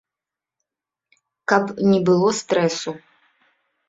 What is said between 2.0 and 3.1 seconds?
было стрэсу!